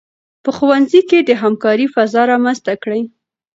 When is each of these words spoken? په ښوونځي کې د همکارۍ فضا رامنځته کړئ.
په 0.43 0.49
ښوونځي 0.57 1.01
کې 1.09 1.19
د 1.23 1.31
همکارۍ 1.41 1.87
فضا 1.95 2.21
رامنځته 2.31 2.73
کړئ. 2.83 3.01